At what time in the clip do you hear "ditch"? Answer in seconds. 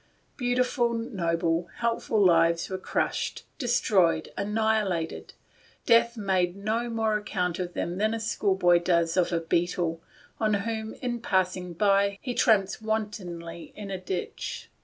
14.01-14.71